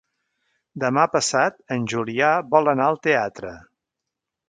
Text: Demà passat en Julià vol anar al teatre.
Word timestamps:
Demà 0.83 1.03
passat 1.17 1.59
en 1.77 1.87
Julià 1.95 2.33
vol 2.57 2.75
anar 2.75 2.91
al 2.91 3.01
teatre. 3.09 3.57